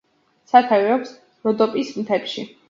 [0.53, 1.11] სათავე აქვს
[1.49, 2.49] როდოპის მთებში.